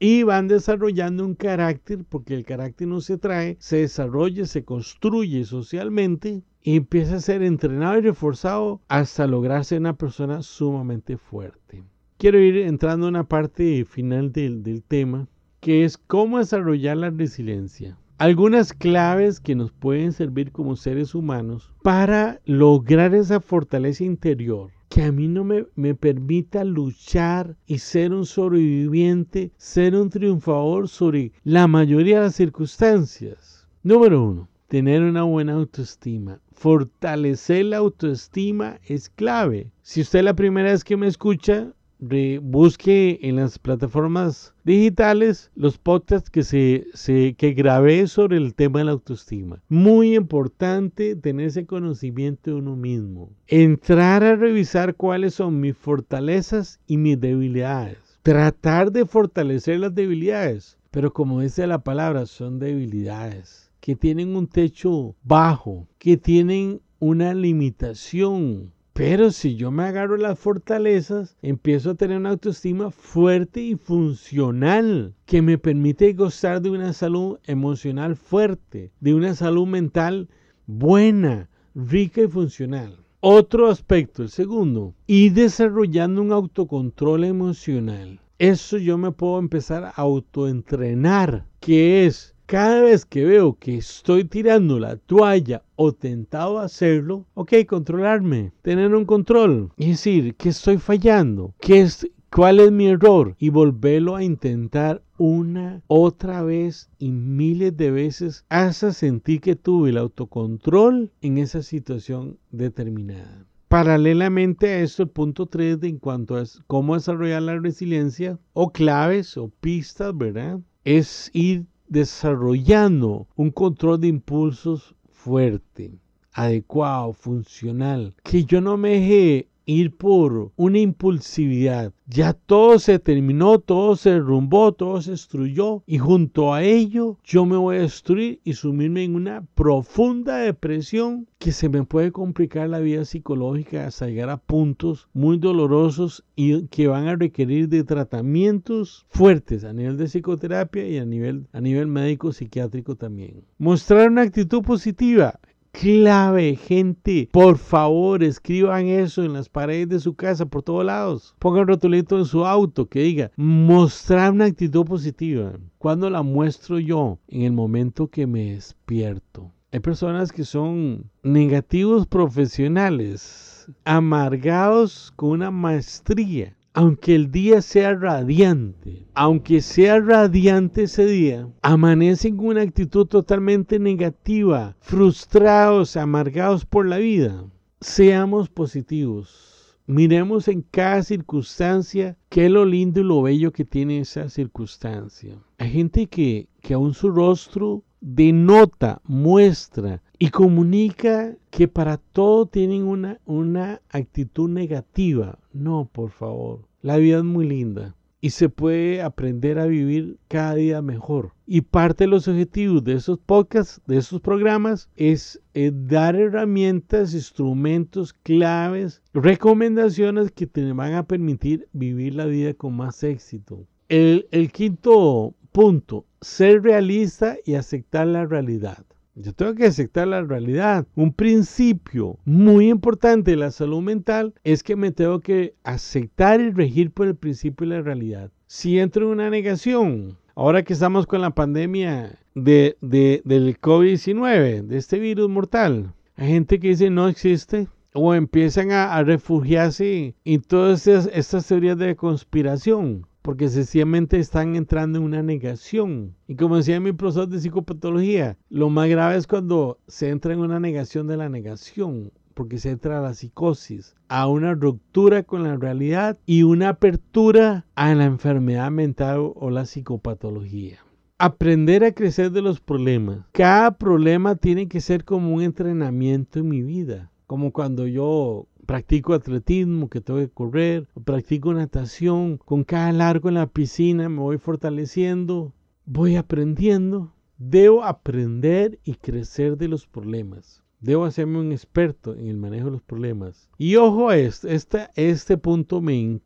y 0.00 0.24
van 0.24 0.48
desarrollando 0.48 1.24
un 1.24 1.34
carácter 1.34 2.04
porque 2.08 2.34
el 2.34 2.44
carácter 2.44 2.88
no 2.88 3.00
se 3.00 3.16
trae, 3.16 3.56
se 3.60 3.76
desarrolla, 3.76 4.44
se 4.44 4.64
construye 4.64 5.44
socialmente 5.44 6.42
y 6.62 6.76
empieza 6.76 7.16
a 7.16 7.20
ser 7.20 7.42
entrenado 7.42 7.98
y 7.98 8.00
reforzado 8.00 8.80
hasta 8.88 9.28
lograrse 9.28 9.76
una 9.76 9.96
persona 9.96 10.42
sumamente 10.42 11.16
fuerte. 11.16 11.84
Quiero 12.18 12.40
ir 12.40 12.56
entrando 12.56 13.06
en 13.06 13.14
una 13.14 13.28
parte 13.28 13.84
final 13.84 14.32
del, 14.32 14.64
del 14.64 14.82
tema 14.82 15.28
que 15.60 15.84
es 15.84 15.96
cómo 15.96 16.38
desarrollar 16.38 16.96
la 16.96 17.10
resiliencia. 17.10 17.98
Algunas 18.18 18.72
claves 18.72 19.38
que 19.38 19.54
nos 19.54 19.70
pueden 19.70 20.12
servir 20.12 20.50
como 20.50 20.74
seres 20.74 21.14
humanos 21.14 21.72
para 21.82 22.40
lograr 22.44 23.14
esa 23.14 23.40
fortaleza 23.40 24.04
interior 24.04 24.72
que 24.90 25.04
a 25.04 25.12
mí 25.12 25.28
no 25.28 25.44
me, 25.44 25.66
me, 25.76 25.94
permita 25.94 26.64
luchar 26.64 27.56
y 27.64 27.78
ser 27.78 28.12
un 28.12 28.26
sobreviviente, 28.26 29.52
ser 29.56 29.94
un 29.94 30.10
triunfador 30.10 30.88
sobre 30.88 31.32
la 31.44 31.68
mayoría 31.68 32.16
de 32.16 32.24
las 32.24 32.34
circunstancias. 32.34 33.68
Número 33.84 34.22
uno, 34.22 34.48
tener 34.66 35.02
una 35.02 35.22
buena 35.22 35.52
autoestima. 35.52 36.40
Fortalecer 36.52 37.66
la 37.66 37.76
autoestima 37.76 38.80
es 38.84 39.08
clave. 39.08 39.70
Si 39.80 40.00
usted 40.00 40.24
la 40.24 40.34
primera 40.34 40.72
vez 40.72 40.82
que 40.82 40.96
me 40.96 41.06
escucha, 41.06 41.72
busque 42.00 43.18
en 43.22 43.36
las 43.36 43.58
plataformas 43.58 44.54
digitales 44.64 45.50
los 45.54 45.78
podcasts 45.78 46.30
que, 46.30 46.42
se, 46.42 47.34
que 47.34 47.52
grabé 47.52 48.06
sobre 48.06 48.36
el 48.36 48.54
tema 48.54 48.80
de 48.80 48.86
la 48.86 48.92
autoestima. 48.92 49.62
Muy 49.68 50.16
importante 50.16 51.16
tener 51.16 51.46
ese 51.46 51.66
conocimiento 51.66 52.50
de 52.50 52.56
uno 52.56 52.76
mismo. 52.76 53.30
Entrar 53.46 54.24
a 54.24 54.36
revisar 54.36 54.94
cuáles 54.94 55.34
son 55.34 55.60
mis 55.60 55.76
fortalezas 55.76 56.80
y 56.86 56.96
mis 56.96 57.20
debilidades. 57.20 57.98
Tratar 58.22 58.92
de 58.92 59.06
fortalecer 59.06 59.80
las 59.80 59.94
debilidades. 59.94 60.78
Pero 60.90 61.12
como 61.12 61.40
dice 61.40 61.66
la 61.66 61.84
palabra, 61.84 62.26
son 62.26 62.58
debilidades 62.58 63.70
que 63.80 63.96
tienen 63.96 64.36
un 64.36 64.46
techo 64.46 65.14
bajo, 65.22 65.88
que 65.98 66.16
tienen 66.16 66.80
una 66.98 67.32
limitación 67.32 68.72
pero 69.00 69.30
si 69.30 69.56
yo 69.56 69.70
me 69.70 69.84
agarro 69.84 70.18
las 70.18 70.38
fortalezas, 70.38 71.34
empiezo 71.40 71.92
a 71.92 71.94
tener 71.94 72.18
una 72.18 72.28
autoestima 72.28 72.90
fuerte 72.90 73.62
y 73.62 73.74
funcional 73.74 75.14
que 75.24 75.40
me 75.40 75.56
permite 75.56 76.12
gozar 76.12 76.60
de 76.60 76.68
una 76.68 76.92
salud 76.92 77.38
emocional 77.46 78.14
fuerte, 78.14 78.92
de 79.00 79.14
una 79.14 79.34
salud 79.34 79.66
mental 79.66 80.28
buena, 80.66 81.48
rica 81.74 82.20
y 82.20 82.28
funcional. 82.28 82.98
Otro 83.20 83.70
aspecto, 83.70 84.22
el 84.22 84.28
segundo, 84.28 84.94
y 85.06 85.30
desarrollando 85.30 86.20
un 86.20 86.32
autocontrol 86.32 87.24
emocional. 87.24 88.20
Eso 88.38 88.76
yo 88.76 88.98
me 88.98 89.12
puedo 89.12 89.38
empezar 89.38 89.84
a 89.84 89.92
autoentrenar, 89.92 91.46
que 91.60 92.04
es 92.04 92.34
cada 92.50 92.82
vez 92.82 93.04
que 93.04 93.24
veo 93.24 93.56
que 93.56 93.76
estoy 93.76 94.24
tirando 94.24 94.80
la 94.80 94.96
toalla 94.96 95.62
o 95.76 95.92
tentado 95.92 96.58
a 96.58 96.64
hacerlo, 96.64 97.24
ok, 97.34 97.52
controlarme, 97.64 98.50
tener 98.62 98.92
un 98.92 99.04
control 99.04 99.70
y 99.76 99.90
decir 99.90 100.34
que 100.34 100.48
estoy 100.48 100.78
fallando, 100.78 101.54
que 101.60 101.82
es, 101.82 102.10
cuál 102.28 102.58
es 102.58 102.72
mi 102.72 102.88
error 102.88 103.36
y 103.38 103.50
volverlo 103.50 104.16
a 104.16 104.24
intentar 104.24 105.00
una, 105.16 105.80
otra 105.86 106.42
vez 106.42 106.90
y 106.98 107.12
miles 107.12 107.76
de 107.76 107.92
veces 107.92 108.44
hasta 108.48 108.92
sentir 108.92 109.40
que 109.40 109.54
tuve 109.54 109.90
el 109.90 109.98
autocontrol 109.98 111.12
en 111.20 111.38
esa 111.38 111.62
situación 111.62 112.36
determinada. 112.50 113.46
Paralelamente 113.68 114.70
a 114.70 114.80
esto, 114.80 115.04
el 115.04 115.10
punto 115.10 115.46
3 115.46 115.78
de 115.78 115.86
en 115.86 115.98
cuanto 115.98 116.36
a 116.36 116.42
cómo 116.66 116.94
desarrollar 116.94 117.42
la 117.42 117.60
resiliencia 117.60 118.40
o 118.54 118.72
claves 118.72 119.36
o 119.36 119.52
pistas, 119.60 120.18
¿verdad? 120.18 120.58
Es 120.82 121.30
ir 121.32 121.66
desarrollando 121.90 123.26
un 123.36 123.50
control 123.50 124.00
de 124.00 124.08
impulsos 124.08 124.94
fuerte, 125.10 125.98
adecuado, 126.32 127.12
funcional, 127.12 128.14
que 128.22 128.44
yo 128.44 128.60
no 128.60 128.76
me 128.78 129.49
ir 129.66 129.96
por 129.96 130.52
una 130.56 130.78
impulsividad. 130.78 131.92
Ya 132.06 132.32
todo 132.32 132.78
se 132.78 132.98
terminó, 132.98 133.60
todo 133.60 133.94
se 133.94 134.10
derrumbó, 134.10 134.72
todo 134.72 135.00
se 135.00 135.12
destruyó 135.12 135.84
y 135.86 135.98
junto 135.98 136.52
a 136.52 136.64
ello 136.64 137.18
yo 137.22 137.46
me 137.46 137.56
voy 137.56 137.76
a 137.76 137.82
destruir 137.82 138.40
y 138.42 138.54
sumirme 138.54 139.04
en 139.04 139.14
una 139.14 139.46
profunda 139.54 140.38
depresión 140.38 141.28
que 141.38 141.52
se 141.52 141.68
me 141.68 141.84
puede 141.84 142.10
complicar 142.10 142.68
la 142.68 142.80
vida 142.80 143.04
psicológica 143.04 143.86
hasta 143.86 144.06
llegar 144.06 144.28
a 144.28 144.38
puntos 144.38 145.08
muy 145.12 145.38
dolorosos 145.38 146.24
y 146.34 146.66
que 146.66 146.88
van 146.88 147.06
a 147.06 147.16
requerir 147.16 147.68
de 147.68 147.84
tratamientos 147.84 149.06
fuertes 149.08 149.64
a 149.64 149.72
nivel 149.72 149.96
de 149.96 150.06
psicoterapia 150.06 150.88
y 150.88 150.98
a 150.98 151.04
nivel, 151.04 151.46
a 151.52 151.60
nivel 151.60 151.86
médico 151.86 152.32
psiquiátrico 152.32 152.96
también. 152.96 153.44
Mostrar 153.58 154.10
una 154.10 154.22
actitud 154.22 154.62
positiva 154.62 155.38
clave, 155.72 156.56
gente. 156.56 157.28
Por 157.32 157.58
favor, 157.58 158.22
escriban 158.22 158.86
eso 158.86 159.22
en 159.22 159.32
las 159.32 159.48
paredes 159.48 159.88
de 159.88 160.00
su 160.00 160.14
casa, 160.14 160.46
por 160.46 160.62
todos 160.62 160.84
lados. 160.84 161.34
Pongan 161.38 161.66
rotulito 161.66 162.18
en 162.18 162.24
su 162.24 162.44
auto 162.44 162.86
que 162.86 163.00
diga, 163.00 163.30
mostrar 163.36 164.32
una 164.32 164.46
actitud 164.46 164.84
positiva. 164.84 165.52
¿Cuándo 165.78 166.10
la 166.10 166.22
muestro 166.22 166.78
yo? 166.78 167.18
En 167.28 167.42
el 167.42 167.52
momento 167.52 168.08
que 168.08 168.26
me 168.26 168.52
despierto. 168.52 169.52
Hay 169.72 169.80
personas 169.80 170.32
que 170.32 170.44
son 170.44 171.10
negativos 171.22 172.06
profesionales, 172.06 173.68
amargados 173.84 175.12
con 175.14 175.30
una 175.30 175.50
maestría 175.52 176.56
aunque 176.72 177.14
el 177.14 177.30
día 177.30 177.62
sea 177.62 177.94
radiante, 177.94 179.06
aunque 179.14 179.60
sea 179.60 179.98
radiante 180.00 180.84
ese 180.84 181.04
día, 181.04 181.48
amanecen 181.62 182.36
con 182.36 182.46
una 182.46 182.62
actitud 182.62 183.06
totalmente 183.06 183.78
negativa, 183.78 184.76
frustrados, 184.80 185.96
amargados 185.96 186.64
por 186.64 186.86
la 186.86 186.98
vida. 186.98 187.44
Seamos 187.80 188.48
positivos. 188.48 189.76
Miremos 189.86 190.46
en 190.46 190.62
cada 190.62 191.02
circunstancia 191.02 192.16
qué 192.28 192.46
es 192.46 192.52
lo 192.52 192.64
lindo 192.64 193.00
y 193.00 193.04
lo 193.04 193.22
bello 193.22 193.50
que 193.50 193.64
tiene 193.64 193.98
esa 193.98 194.28
circunstancia. 194.28 195.36
Hay 195.58 195.70
gente 195.70 196.06
que, 196.06 196.48
que 196.60 196.74
aún 196.74 196.94
su 196.94 197.10
rostro 197.10 197.82
denota, 198.00 199.00
muestra 199.04 200.02
y 200.18 200.30
comunica 200.30 201.36
que 201.50 201.68
para 201.68 201.96
todo 201.98 202.46
tienen 202.46 202.84
una, 202.84 203.20
una 203.24 203.80
actitud 203.90 204.48
negativa. 204.48 205.38
No, 205.52 205.88
por 205.92 206.10
favor. 206.10 206.66
La 206.82 206.96
vida 206.96 207.18
es 207.18 207.24
muy 207.24 207.46
linda 207.46 207.94
y 208.20 208.30
se 208.30 208.48
puede 208.48 209.02
aprender 209.02 209.58
a 209.58 209.66
vivir 209.66 210.18
cada 210.28 210.54
día 210.54 210.82
mejor. 210.82 211.32
Y 211.46 211.62
parte 211.62 212.04
de 212.04 212.08
los 212.08 212.28
objetivos 212.28 212.84
de 212.84 212.94
esos 212.94 213.18
podcasts, 213.18 213.80
de 213.86 213.96
esos 213.96 214.20
programas, 214.20 214.88
es, 214.96 215.40
dar 215.54 216.16
herramientas, 216.16 217.14
instrumentos, 217.14 218.12
claves, 218.12 219.02
recomendaciones 219.14 220.30
que 220.30 220.46
te 220.46 220.72
van 220.72 220.94
a 220.94 221.04
permitir 221.04 221.68
vivir 221.72 222.14
la 222.14 222.26
vida 222.26 222.54
con 222.54 222.76
más 222.76 223.02
éxito. 223.02 223.66
El, 223.88 224.28
el 224.30 224.52
quinto 224.52 225.34
punto, 225.50 226.04
ser 226.20 226.62
realista 226.62 227.36
y 227.44 227.54
aceptar 227.54 228.06
la 228.06 228.26
realidad. 228.26 228.84
Yo 229.14 229.32
tengo 229.32 229.54
que 229.54 229.66
aceptar 229.66 230.08
la 230.08 230.22
realidad. 230.22 230.86
Un 230.94 231.12
principio 231.12 232.18
muy 232.24 232.70
importante 232.70 233.32
de 233.32 233.36
la 233.36 233.50
salud 233.50 233.82
mental 233.82 234.34
es 234.44 234.62
que 234.62 234.76
me 234.76 234.92
tengo 234.92 235.20
que 235.20 235.54
aceptar 235.64 236.40
y 236.40 236.50
regir 236.50 236.90
por 236.90 237.06
el 237.06 237.16
principio 237.16 237.68
de 237.68 237.76
la 237.76 237.82
realidad. 237.82 238.30
Si 238.46 238.78
entro 238.78 239.06
en 239.06 239.12
una 239.12 239.30
negación, 239.30 240.16
ahora 240.34 240.62
que 240.62 240.72
estamos 240.72 241.06
con 241.06 241.20
la 241.20 241.30
pandemia 241.30 242.18
de, 242.34 242.76
del 242.80 243.60
COVID-19, 243.60 244.62
de 244.62 244.76
este 244.78 244.98
virus 244.98 245.28
mortal, 245.28 245.92
hay 246.16 246.28
gente 246.28 246.60
que 246.60 246.68
dice 246.68 246.88
no 246.90 247.08
existe 247.08 247.68
o 247.92 248.14
empiezan 248.14 248.70
a, 248.70 249.02
refugiarse 249.02 250.14
en 250.24 250.42
todas 250.42 250.86
estas 250.86 251.46
teorías 251.46 251.76
de 251.76 251.96
conspiración 251.96 253.06
porque 253.22 253.48
sencillamente 253.48 254.18
están 254.18 254.56
entrando 254.56 254.98
en 254.98 255.04
una 255.04 255.22
negación. 255.22 256.14
Y 256.26 256.36
como 256.36 256.56
decía 256.56 256.80
mi 256.80 256.92
profesor 256.92 257.28
de 257.28 257.40
psicopatología, 257.40 258.36
lo 258.48 258.70
más 258.70 258.88
grave 258.88 259.16
es 259.16 259.26
cuando 259.26 259.78
se 259.86 260.08
entra 260.08 260.32
en 260.32 260.40
una 260.40 260.60
negación 260.60 261.06
de 261.06 261.16
la 261.16 261.28
negación, 261.28 262.12
porque 262.34 262.58
se 262.58 262.70
entra 262.70 262.98
a 262.98 263.02
la 263.02 263.14
psicosis, 263.14 263.94
a 264.08 264.26
una 264.26 264.54
ruptura 264.54 265.22
con 265.22 265.42
la 265.42 265.56
realidad 265.56 266.18
y 266.24 266.42
una 266.42 266.70
apertura 266.70 267.66
a 267.74 267.94
la 267.94 268.04
enfermedad 268.04 268.70
mental 268.70 269.32
o 269.34 269.50
la 269.50 269.66
psicopatología. 269.66 270.78
Aprender 271.18 271.84
a 271.84 271.92
crecer 271.92 272.30
de 272.30 272.40
los 272.40 272.60
problemas. 272.60 273.26
Cada 273.32 273.76
problema 273.76 274.36
tiene 274.36 274.68
que 274.68 274.80
ser 274.80 275.04
como 275.04 275.34
un 275.34 275.42
entrenamiento 275.42 276.38
en 276.38 276.48
mi 276.48 276.62
vida. 276.62 277.10
Como 277.26 277.52
cuando 277.52 277.86
yo 277.86 278.46
practico 278.70 279.14
atletismo, 279.14 279.90
que 279.90 280.00
tengo 280.00 280.20
que 280.20 280.28
correr, 280.28 280.86
practico 281.04 281.52
natación, 281.52 282.36
con 282.36 282.62
cada 282.62 282.92
largo 282.92 283.28
en 283.28 283.34
la 283.34 283.48
piscina 283.48 284.08
me 284.08 284.20
voy 284.20 284.38
fortaleciendo, 284.38 285.52
voy 285.86 286.14
aprendiendo. 286.14 287.12
Debo 287.36 287.82
aprender 287.82 288.78
y 288.84 288.94
crecer 288.94 289.56
de 289.56 289.66
los 289.66 289.88
problemas. 289.88 290.62
Debo 290.78 291.04
hacerme 291.04 291.40
un 291.40 291.50
experto 291.50 292.14
en 292.14 292.28
el 292.28 292.36
manejo 292.36 292.66
de 292.66 292.70
los 292.70 292.82
problemas. 292.82 293.50
Y 293.58 293.74
ojo 293.74 294.08
a 294.08 294.16
esto, 294.16 294.46
este, 294.46 294.86
este 294.94 295.36
punto 295.36 295.80
me, 295.80 296.20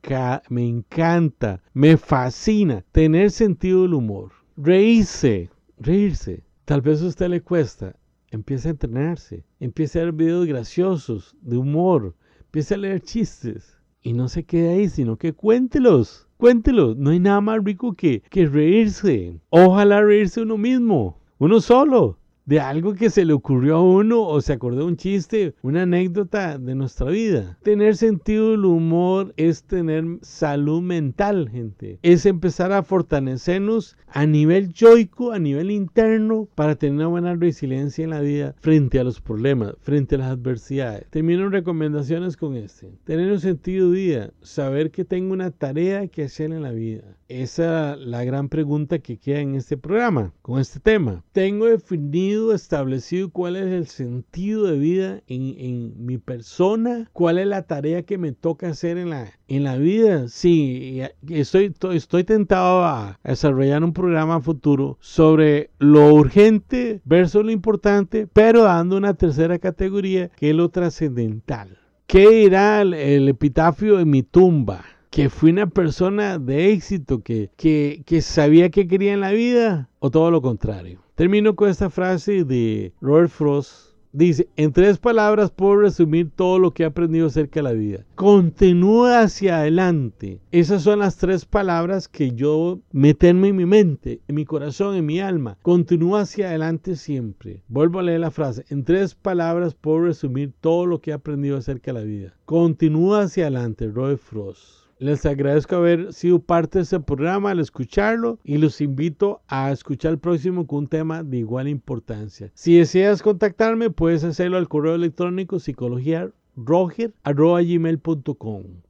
me 0.50 0.68
encanta, 0.68 1.62
me 1.72 1.96
fascina, 1.96 2.84
tener 2.92 3.30
sentido 3.30 3.84
del 3.84 3.94
humor. 3.94 4.32
Reírse, 4.58 5.48
reírse. 5.78 6.44
Tal 6.66 6.82
vez 6.82 7.00
a 7.00 7.06
usted 7.06 7.28
le 7.30 7.40
cuesta. 7.40 7.96
Empiece 8.30 8.68
a 8.68 8.72
entrenarse, 8.72 9.44
empiece 9.60 9.98
a 9.98 10.04
ver 10.04 10.12
videos 10.12 10.46
graciosos, 10.46 11.36
de 11.40 11.56
humor, 11.56 12.16
Empiece 12.54 12.74
a 12.74 12.78
leer 12.78 13.00
chistes 13.00 13.80
y 14.00 14.12
no 14.12 14.28
se 14.28 14.44
quede 14.44 14.68
ahí, 14.68 14.88
sino 14.88 15.16
que 15.16 15.32
cuéntelos. 15.32 16.28
Cuéntelos. 16.36 16.96
No 16.96 17.10
hay 17.10 17.18
nada 17.18 17.40
más 17.40 17.64
rico 17.64 17.94
que, 17.94 18.22
que 18.30 18.46
reírse. 18.46 19.40
Ojalá 19.50 20.00
reírse 20.02 20.40
uno 20.40 20.56
mismo, 20.56 21.18
uno 21.38 21.60
solo 21.60 22.16
de 22.46 22.60
algo 22.60 22.94
que 22.94 23.10
se 23.10 23.24
le 23.24 23.32
ocurrió 23.32 23.76
a 23.76 23.82
uno 23.82 24.22
o 24.22 24.40
se 24.40 24.52
acordó 24.52 24.86
un 24.86 24.96
chiste, 24.96 25.54
una 25.62 25.82
anécdota 25.82 26.58
de 26.58 26.74
nuestra 26.74 27.10
vida. 27.10 27.58
Tener 27.62 27.96
sentido 27.96 28.50
del 28.50 28.64
humor 28.64 29.32
es 29.36 29.64
tener 29.64 30.04
salud 30.22 30.82
mental, 30.82 31.48
gente. 31.50 31.98
Es 32.02 32.26
empezar 32.26 32.72
a 32.72 32.82
fortalecernos 32.82 33.96
a 34.08 34.26
nivel 34.26 34.72
yoico, 34.72 35.32
a 35.32 35.38
nivel 35.38 35.70
interno, 35.70 36.48
para 36.54 36.76
tener 36.76 36.96
una 36.96 37.06
buena 37.08 37.34
resiliencia 37.34 38.04
en 38.04 38.10
la 38.10 38.20
vida 38.20 38.54
frente 38.60 38.98
a 39.00 39.04
los 39.04 39.20
problemas, 39.20 39.74
frente 39.80 40.14
a 40.14 40.18
las 40.18 40.30
adversidades. 40.30 41.06
Termino 41.10 41.48
recomendaciones 41.48 42.36
con 42.36 42.56
este. 42.56 42.92
Tener 43.04 43.32
un 43.32 43.40
sentido 43.40 43.90
de 43.90 43.96
vida, 43.96 44.30
saber 44.42 44.90
que 44.90 45.04
tengo 45.04 45.32
una 45.32 45.50
tarea 45.50 46.06
que 46.08 46.24
hacer 46.24 46.52
en 46.52 46.62
la 46.62 46.72
vida. 46.72 47.16
Esa 47.28 47.94
es 47.94 48.00
la 48.00 48.22
gran 48.22 48.48
pregunta 48.48 48.98
que 48.98 49.16
queda 49.16 49.40
en 49.40 49.54
este 49.54 49.76
programa, 49.76 50.32
con 50.42 50.60
este 50.60 50.78
tema. 50.78 51.24
Tengo 51.32 51.66
definido, 51.66 52.33
establecido 52.52 53.30
cuál 53.30 53.56
es 53.56 53.66
el 53.66 53.86
sentido 53.86 54.64
de 54.64 54.78
vida 54.78 55.22
en, 55.26 56.04
mi 56.04 56.18
persona, 56.18 57.08
cuál 57.12 57.38
es 57.38 57.46
la 57.46 57.62
tarea 57.62 58.02
que 58.02 58.18
me 58.18 58.32
toca 58.32 58.68
hacer 58.68 58.98
en 58.98 59.10
la, 59.10 59.32
en 59.48 59.64
la 59.64 59.76
vida. 59.76 60.28
Sí, 60.28 61.00
estoy, 61.28 61.74
estoy 61.92 62.24
tentado 62.24 62.84
a 62.84 63.18
desarrollar 63.24 63.84
un 63.84 63.92
programa 63.92 64.40
futuro 64.40 64.98
sobre 65.00 65.70
lo 65.78 66.12
urgente 66.14 67.00
versus 67.04 67.44
lo 67.44 67.50
importante, 67.50 68.26
pero 68.32 68.64
dando 68.64 68.96
una 68.96 69.14
tercera 69.14 69.58
categoría 69.58 70.28
que 70.36 70.50
es 70.50 70.56
lo 70.56 70.68
trascendental. 70.68 71.78
¿Qué 72.06 72.28
dirá 72.28 72.82
el 72.82 73.28
epitafio 73.28 73.96
de 73.96 74.04
mi 74.04 74.22
tumba? 74.22 74.84
Que 75.14 75.30
fui 75.30 75.52
una 75.52 75.68
persona 75.68 76.40
de 76.40 76.72
éxito, 76.72 77.22
que, 77.22 77.48
que, 77.56 78.02
que 78.04 78.20
sabía 78.20 78.70
que 78.70 78.88
quería 78.88 79.12
en 79.12 79.20
la 79.20 79.30
vida, 79.30 79.88
o 80.00 80.10
todo 80.10 80.32
lo 80.32 80.42
contrario. 80.42 81.02
Termino 81.14 81.54
con 81.54 81.68
esta 81.68 81.88
frase 81.88 82.42
de 82.42 82.92
Robert 83.00 83.30
Frost. 83.30 83.94
Dice, 84.10 84.48
en 84.56 84.72
tres 84.72 84.98
palabras 84.98 85.52
puedo 85.52 85.76
resumir 85.76 86.30
todo 86.34 86.58
lo 86.58 86.72
que 86.72 86.82
he 86.82 86.86
aprendido 86.86 87.28
acerca 87.28 87.60
de 87.60 87.62
la 87.62 87.72
vida. 87.74 88.04
Continúa 88.16 89.20
hacia 89.20 89.58
adelante. 89.58 90.40
Esas 90.50 90.82
son 90.82 90.98
las 90.98 91.16
tres 91.16 91.44
palabras 91.44 92.08
que 92.08 92.32
yo 92.32 92.80
meterme 92.90 93.48
en 93.48 93.56
mi 93.56 93.66
mente, 93.66 94.20
en 94.26 94.34
mi 94.34 94.44
corazón, 94.44 94.96
en 94.96 95.06
mi 95.06 95.20
alma. 95.20 95.58
Continúa 95.62 96.22
hacia 96.22 96.48
adelante 96.48 96.96
siempre. 96.96 97.62
Vuelvo 97.68 98.00
a 98.00 98.02
leer 98.02 98.18
la 98.18 98.32
frase. 98.32 98.64
En 98.68 98.82
tres 98.82 99.14
palabras 99.14 99.76
puedo 99.76 100.00
resumir 100.00 100.52
todo 100.60 100.86
lo 100.86 101.00
que 101.00 101.12
he 101.12 101.14
aprendido 101.14 101.56
acerca 101.56 101.92
de 101.92 102.00
la 102.00 102.04
vida. 102.04 102.34
Continúa 102.46 103.22
hacia 103.22 103.44
adelante, 103.44 103.86
Robert 103.86 104.18
Frost. 104.20 104.83
Les 105.04 105.26
agradezco 105.26 105.76
haber 105.76 106.14
sido 106.14 106.38
parte 106.38 106.78
de 106.78 106.84
este 106.84 106.98
programa 106.98 107.50
al 107.50 107.60
escucharlo 107.60 108.38
y 108.42 108.56
los 108.56 108.80
invito 108.80 109.42
a 109.48 109.70
escuchar 109.70 110.12
el 110.12 110.18
próximo 110.18 110.66
con 110.66 110.78
un 110.78 110.86
tema 110.86 111.22
de 111.22 111.36
igual 111.36 111.68
importancia. 111.68 112.50
Si 112.54 112.78
deseas 112.78 113.22
contactarme, 113.22 113.90
puedes 113.90 114.24
hacerlo 114.24 114.56
al 114.56 114.66
correo 114.66 114.94
electrónico 114.94 115.58
psicología 115.58 116.30